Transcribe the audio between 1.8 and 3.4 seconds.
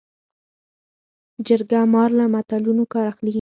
مار له متلونو کار اخلي